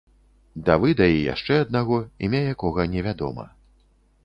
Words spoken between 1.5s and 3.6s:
аднаго, імя якога не вядома.